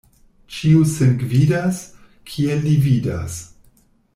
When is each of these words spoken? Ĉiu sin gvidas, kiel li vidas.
Ĉiu 0.55 0.79
sin 0.93 1.11
gvidas, 1.23 1.83
kiel 2.31 2.67
li 2.69 2.75
vidas. 2.87 3.41